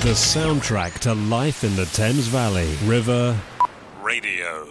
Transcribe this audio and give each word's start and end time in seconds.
The 0.00 0.10
soundtrack 0.14 1.00
to 1.00 1.14
life 1.14 1.64
in 1.64 1.74
the 1.74 1.84
Thames 1.86 2.28
Valley. 2.28 2.72
River 2.84 3.36
Radio. 4.00 4.64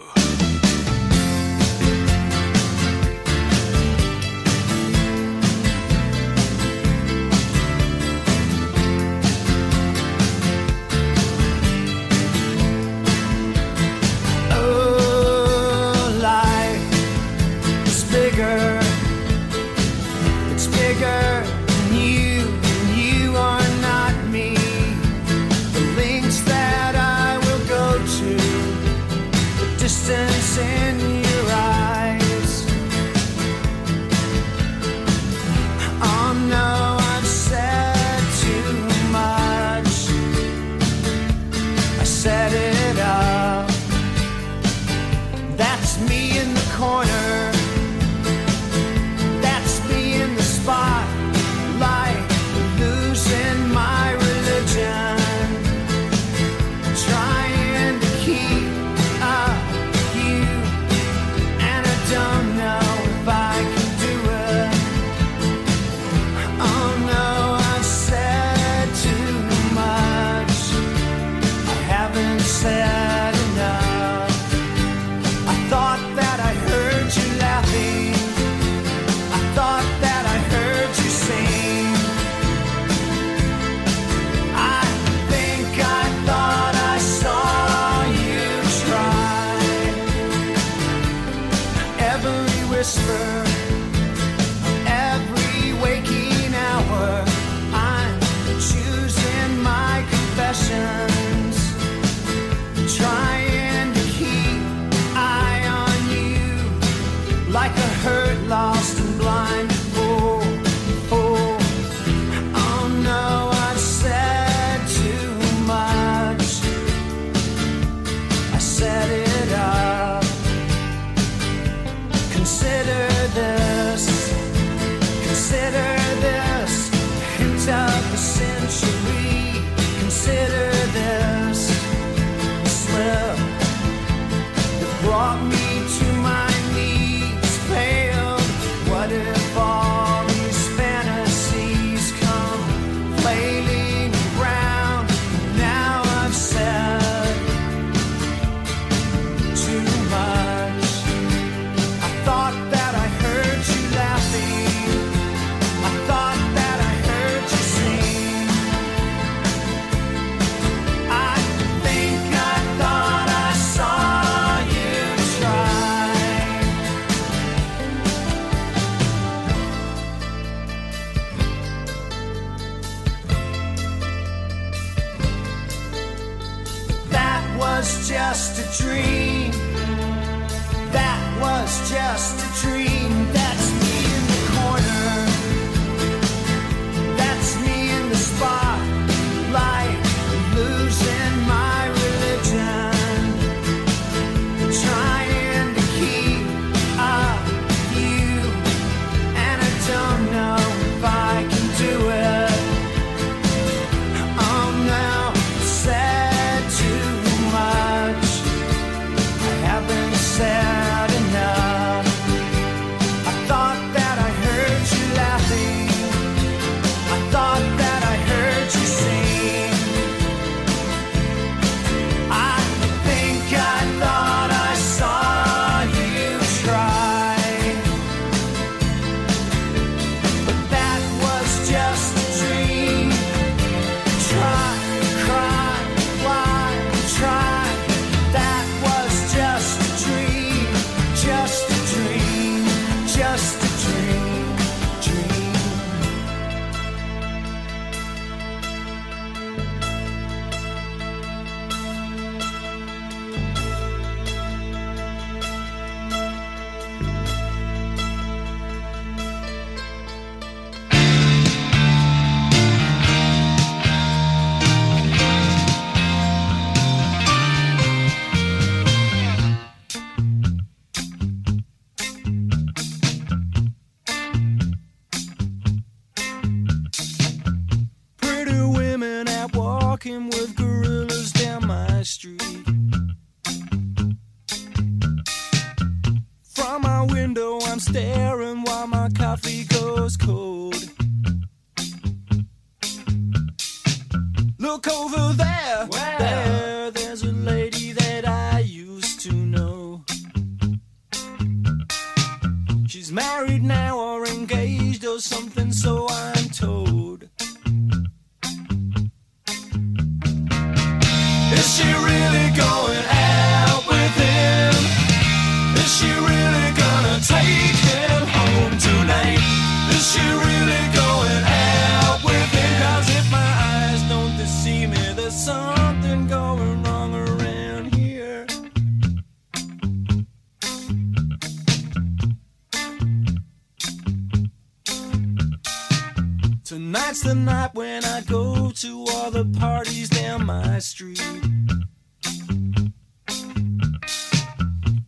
Tonight's 336.87 337.21
the 337.21 337.35
night 337.35 337.71
when 337.73 338.05
I 338.05 338.21
go 338.21 338.71
to 338.71 339.05
all 339.09 339.29
the 339.29 339.43
parties 339.59 340.07
down 340.07 340.45
my 340.45 340.79
street. 340.79 341.21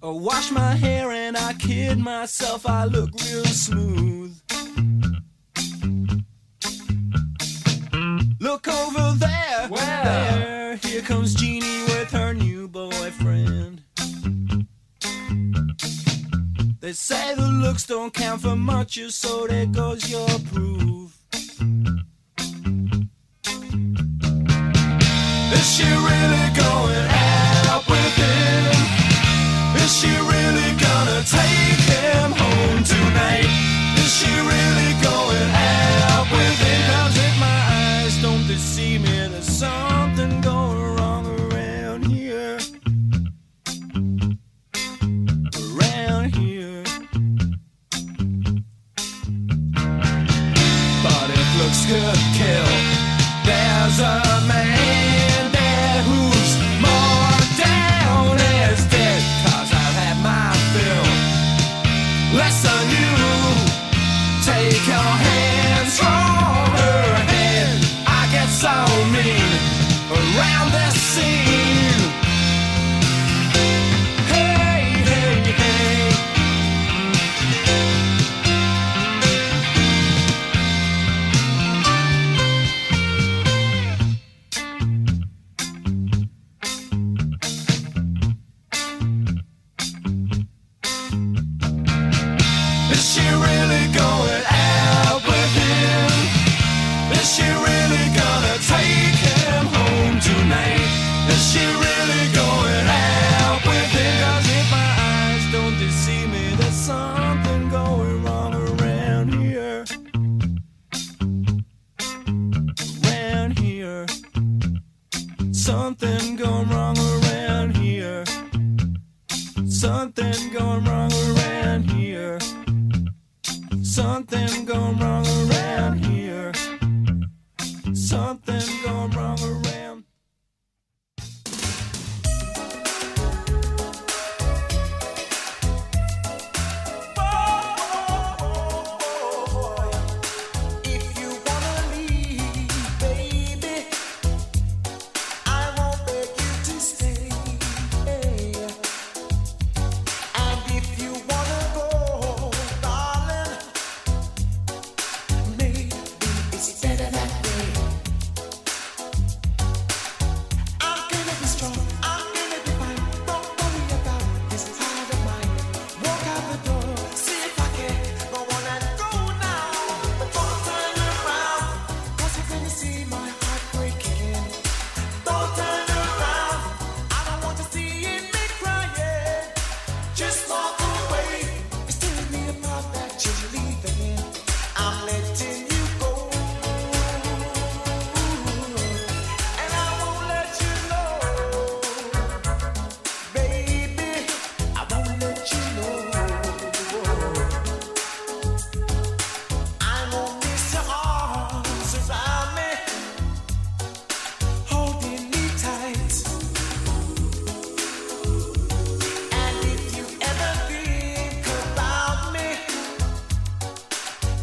I 0.03 0.07
wash 0.07 0.51
my 0.51 0.75
hair 0.75 1.09
and 1.11 1.37
I 1.37 1.53
kid 1.53 1.97
myself, 1.97 2.67
I 2.67 2.83
look 2.83 3.11
real 3.23 3.45
smooth. 3.45 4.37
Look 8.41 8.67
over 8.67 9.13
there, 9.17 9.67
Where? 9.69 10.03
there, 10.03 10.75
here 10.83 11.01
comes 11.01 11.33
Jeannie 11.33 11.83
with 11.83 12.11
her 12.11 12.33
new 12.33 12.67
boyfriend. 12.67 13.83
They 16.81 16.91
say 16.91 17.35
the 17.35 17.47
looks 17.47 17.85
don't 17.85 18.13
count 18.13 18.41
for 18.41 18.57
much, 18.57 18.99
so 19.11 19.47
there 19.47 19.65
goes 19.65 20.11
your 20.11 20.27
proof. 20.51 20.98
Is 29.89 29.97
she 29.97 30.07
really 30.07 30.71
gonna 30.77 31.23
take 31.23 31.81
him 31.89 32.31
home 32.31 32.83
tonight? 32.83 33.49
Is 33.97 34.13
she 34.13 34.29
really 34.29 34.58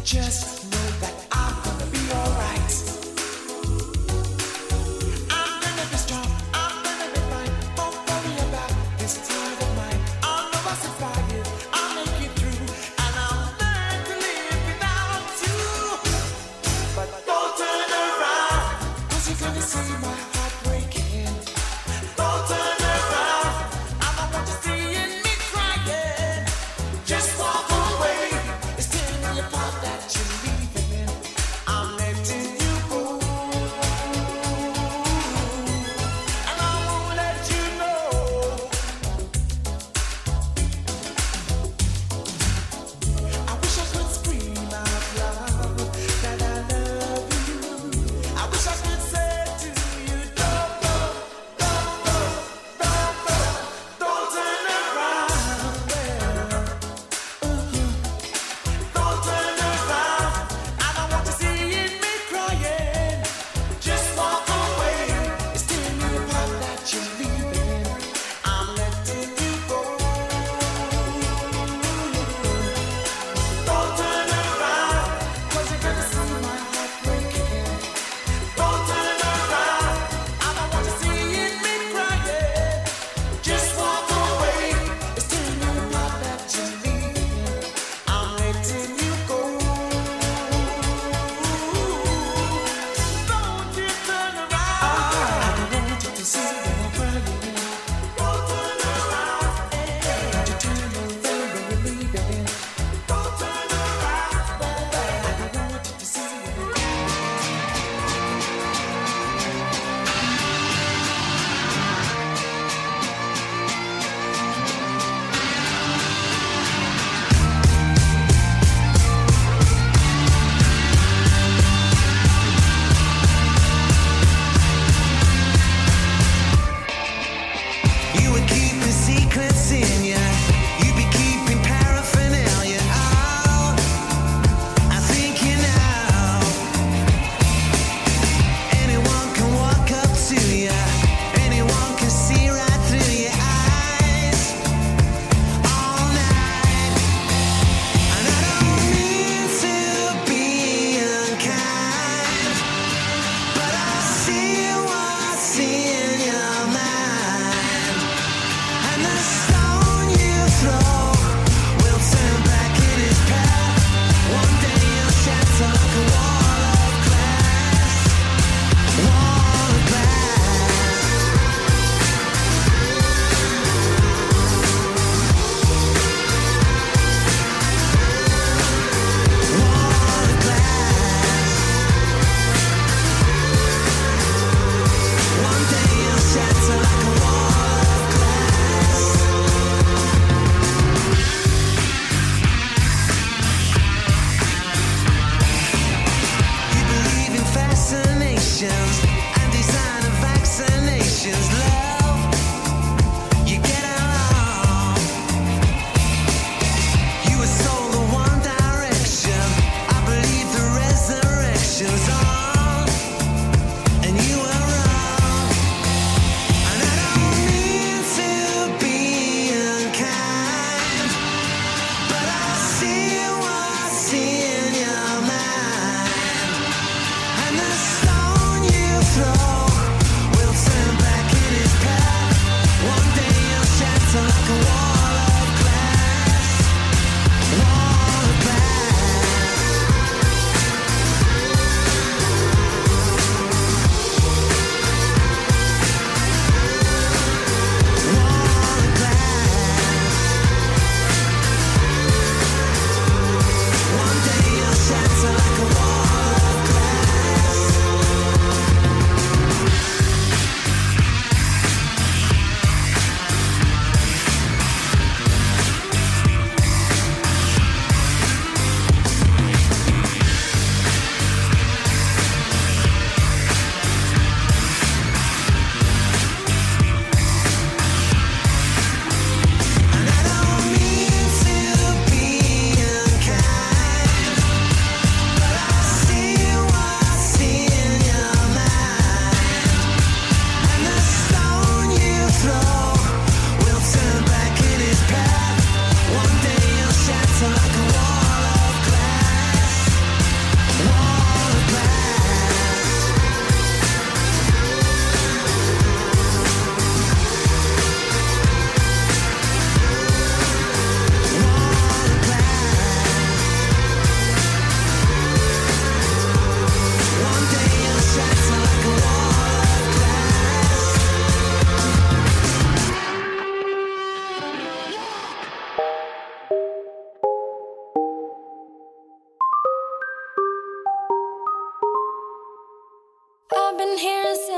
Just 0.07 0.56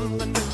London. 0.00 0.49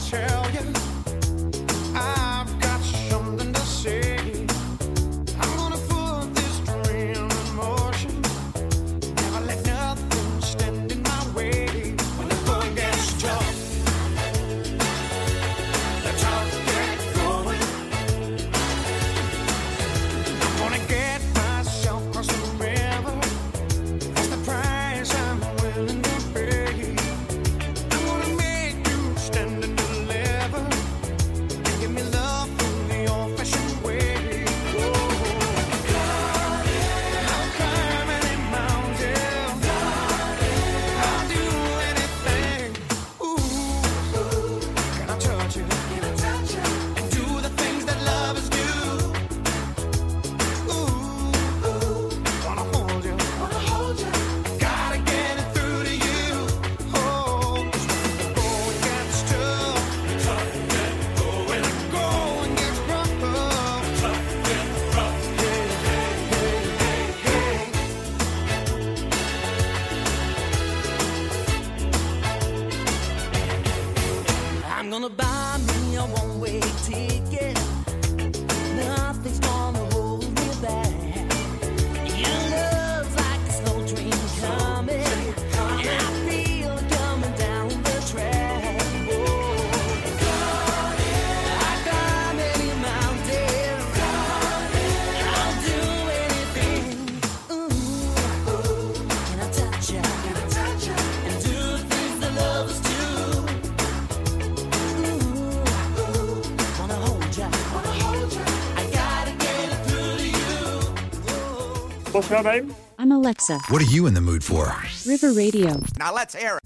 What's 112.13 112.31
your 112.31 112.43
name? 112.43 112.75
I'm 112.99 113.13
Alexa. 113.13 113.59
What 113.69 113.83
are 113.83 113.87
you 113.87 114.07
in 114.07 114.15
the 114.15 114.21
mood 114.21 114.43
for? 114.43 114.75
River 115.07 115.33
Radio. 115.33 115.81
Now 115.99 116.15
let's 116.15 116.35
hear 116.35 116.57
it. 116.57 116.63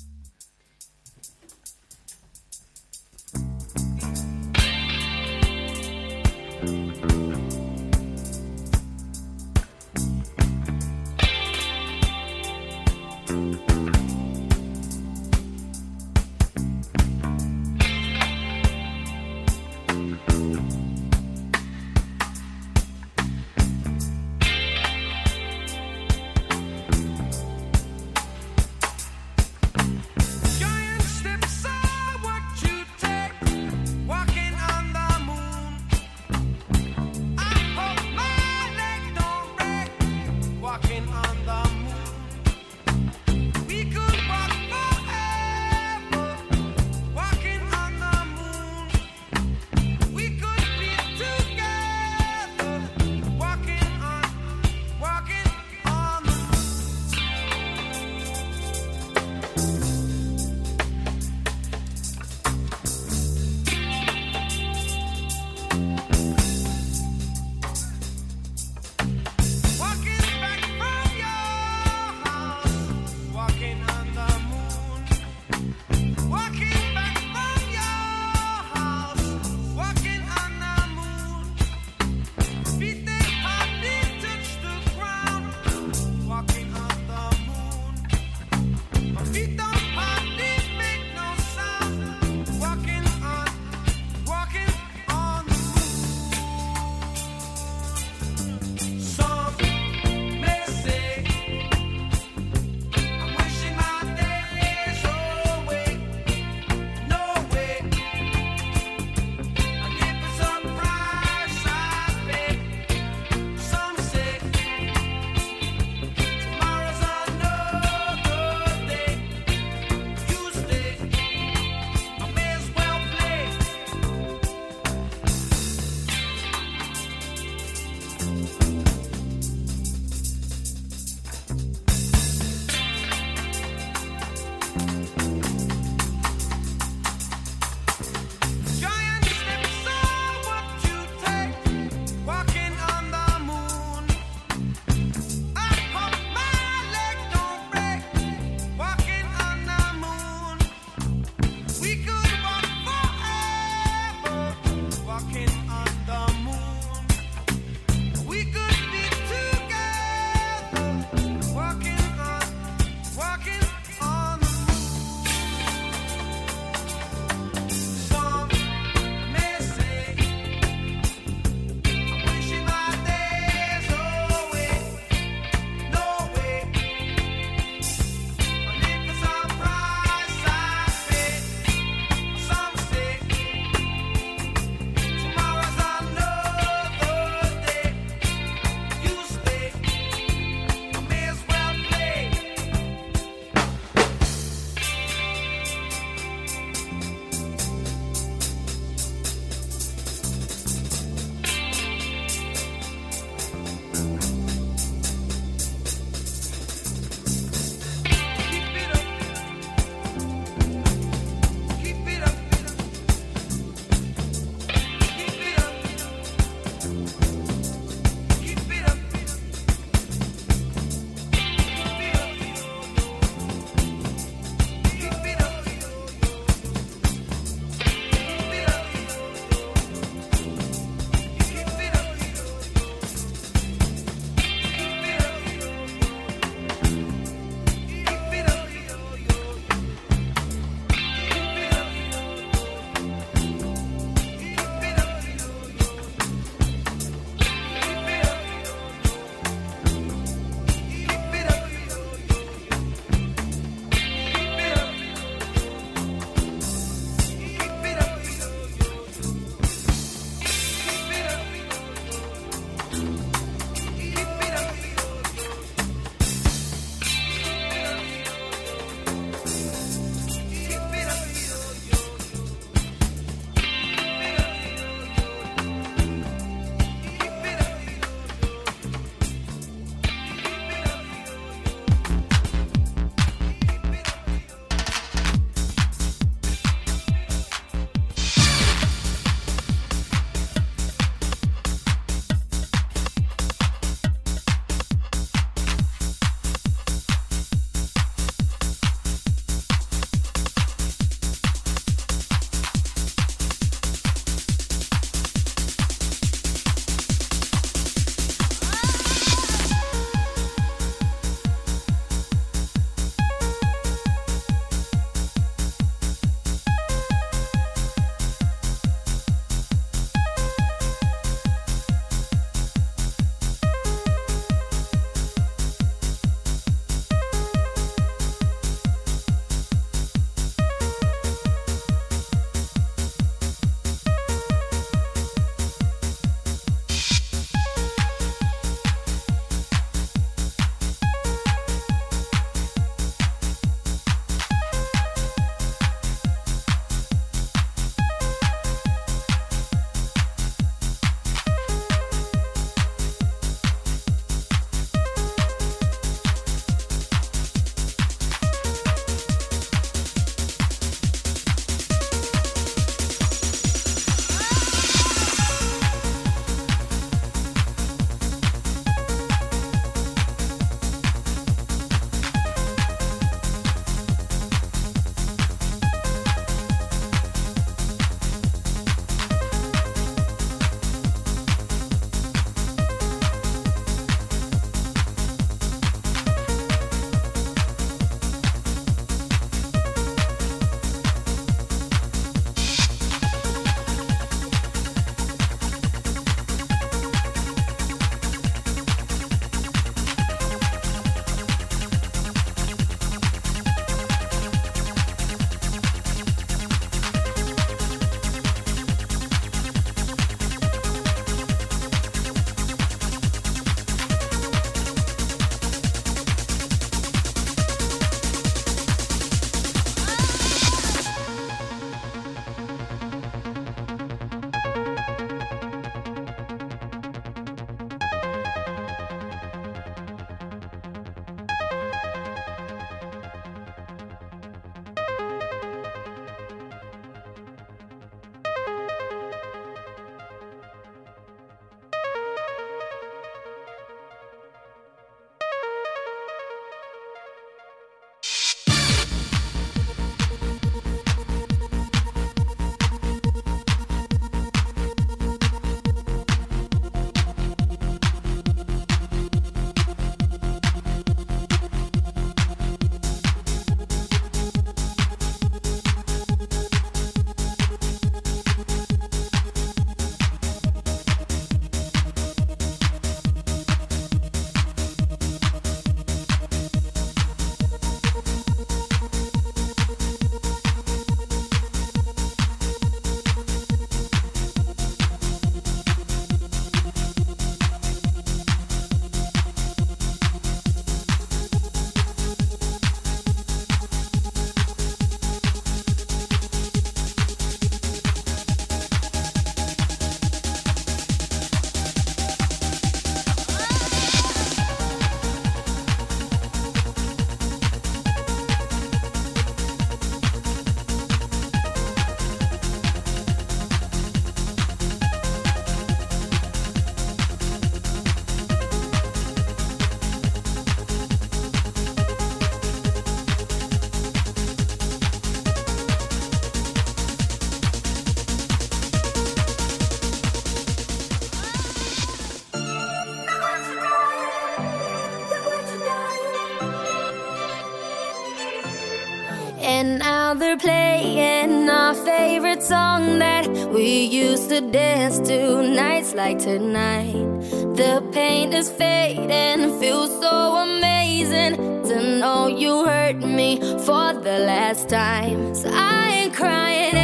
We 543.91 544.05
used 544.05 544.51
to 544.51 544.61
dance 544.61 545.19
to 545.27 545.65
nights 545.65 546.15
like 546.15 546.39
tonight. 546.39 547.41
The 547.75 548.01
pain 548.13 548.53
is 548.53 548.71
fading, 548.71 549.81
feels 549.81 550.13
so 550.21 550.59
amazing 550.69 551.57
to 551.89 552.19
know 552.21 552.47
you 552.47 552.85
hurt 552.85 553.17
me 553.17 553.59
for 553.87 554.13
the 554.13 554.39
last 554.47 554.89
time. 554.89 555.57
So 555.57 555.69
I 555.73 556.09
ain't 556.19 556.35
crying. 556.35 557.00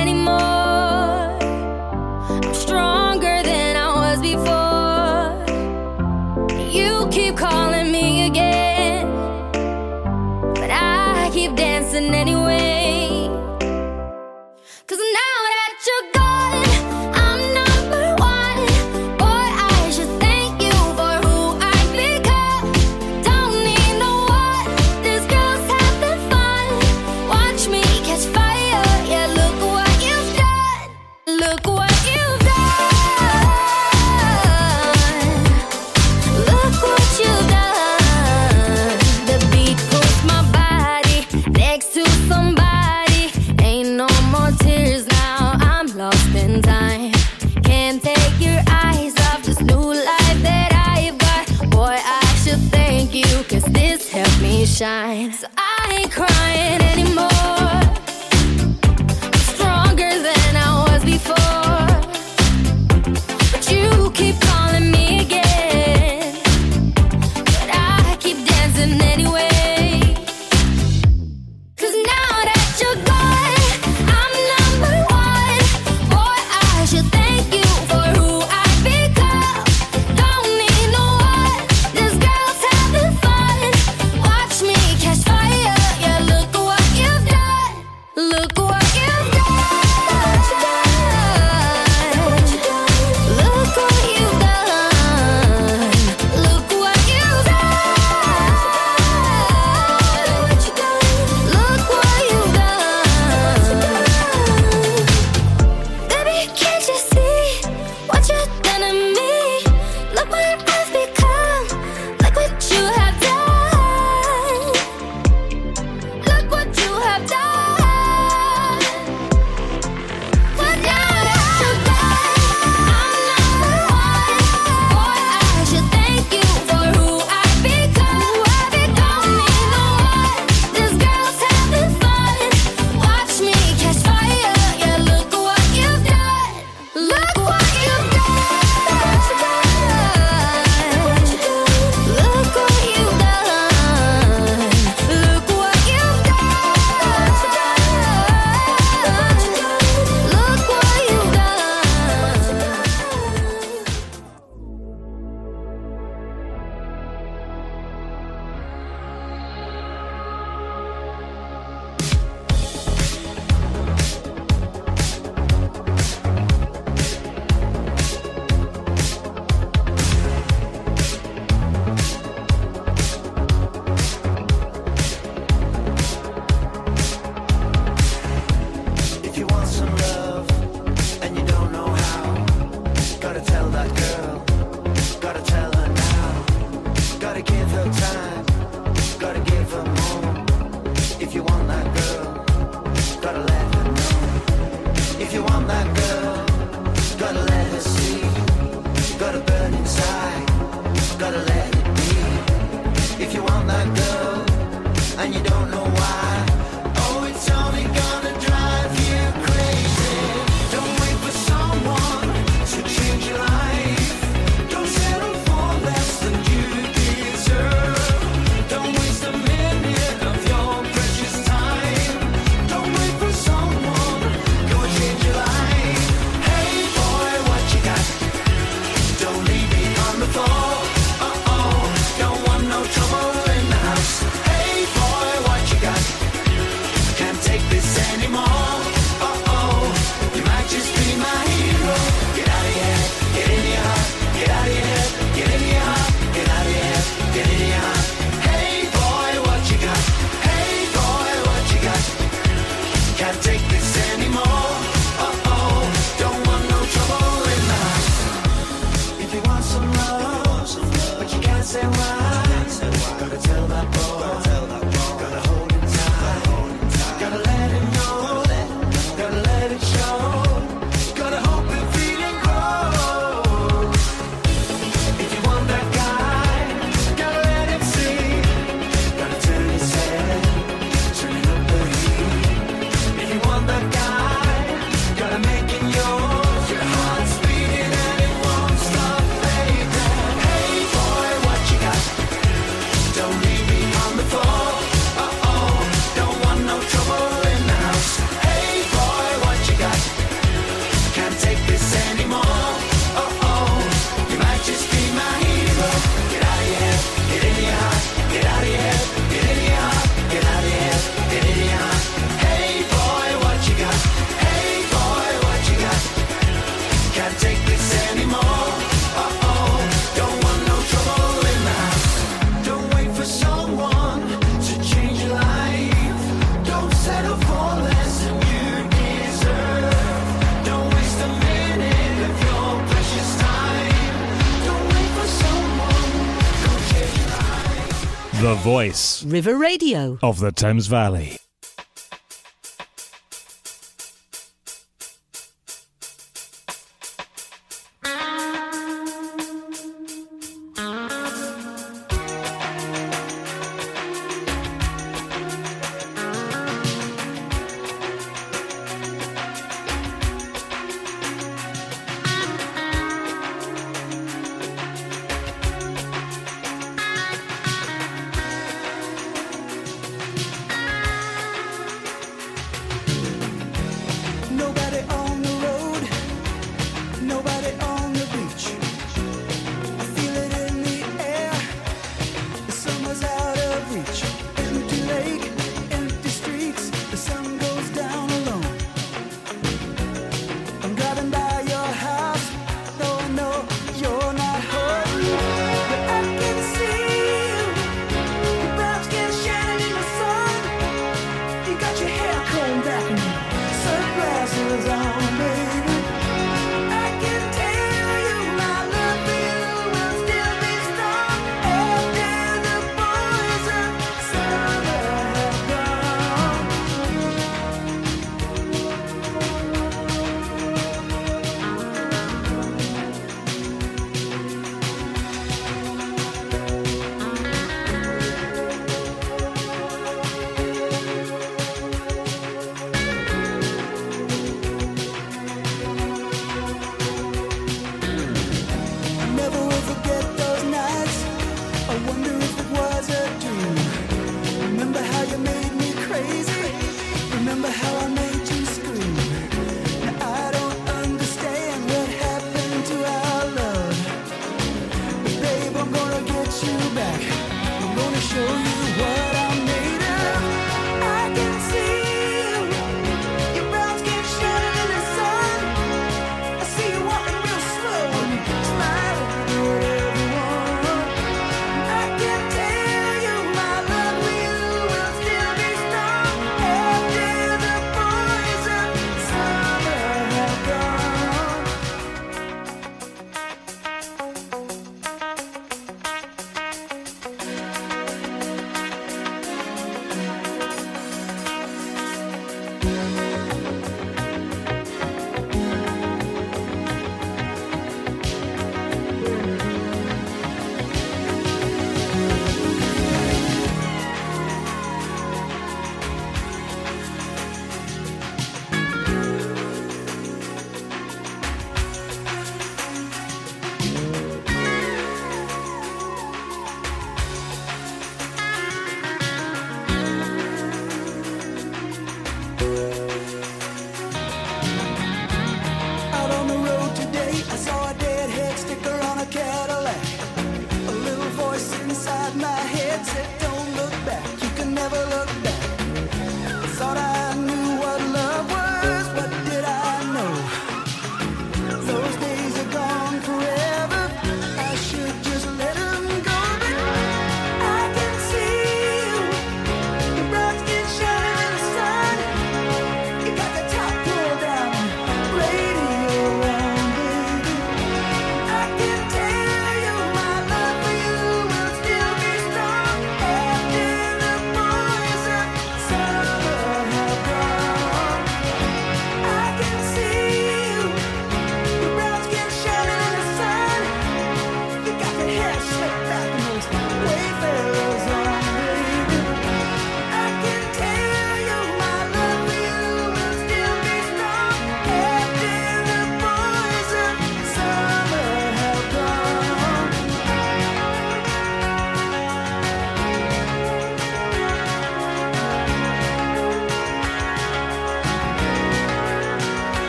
The 338.40 338.54
voice 338.56 339.24
River 339.24 339.56
Radio. 339.56 340.18
of 340.22 340.40
the 340.40 340.52
Thames 340.52 340.88
Valley. 340.88 341.38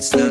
boy, 0.00 0.18
let's 0.18 0.29